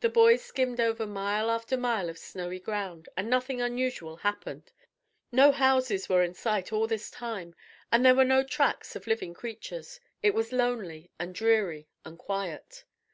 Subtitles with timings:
[0.00, 4.72] The boys skimmed over mile after mile of snowy ground, and nothing unusual happened.
[5.32, 7.54] No houses were in sight all this time,
[7.90, 10.00] and there were no tracks of living creatures.
[10.22, 12.84] It was lonely, and dreary, and quiet.